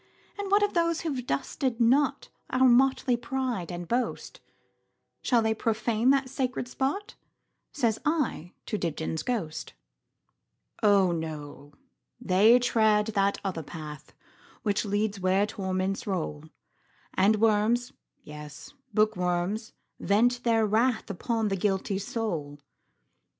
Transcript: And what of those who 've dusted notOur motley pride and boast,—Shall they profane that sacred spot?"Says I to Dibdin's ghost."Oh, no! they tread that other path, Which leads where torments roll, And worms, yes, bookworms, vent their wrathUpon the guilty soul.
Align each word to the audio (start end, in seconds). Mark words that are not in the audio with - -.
And 0.39 0.49
what 0.49 0.63
of 0.63 0.73
those 0.73 1.01
who 1.01 1.13
've 1.13 1.27
dusted 1.27 1.77
notOur 1.77 2.67
motley 2.67 3.15
pride 3.15 3.71
and 3.71 3.87
boast,—Shall 3.87 5.43
they 5.43 5.53
profane 5.53 6.09
that 6.09 6.27
sacred 6.27 6.67
spot?"Says 6.67 7.99
I 8.03 8.53
to 8.65 8.79
Dibdin's 8.79 9.21
ghost."Oh, 9.21 11.11
no! 11.11 11.73
they 12.19 12.57
tread 12.57 13.05
that 13.13 13.37
other 13.43 13.61
path, 13.61 14.11
Which 14.63 14.85
leads 14.85 15.19
where 15.19 15.45
torments 15.45 16.07
roll, 16.07 16.45
And 17.13 17.35
worms, 17.35 17.93
yes, 18.23 18.73
bookworms, 18.95 19.73
vent 19.99 20.41
their 20.43 20.67
wrathUpon 20.67 21.49
the 21.49 21.55
guilty 21.55 21.99
soul. 21.99 22.57